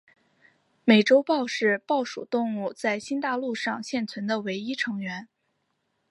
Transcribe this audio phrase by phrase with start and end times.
[0.83, 5.27] 美洲豹是豹属动物在新大陆上现存的唯一成员。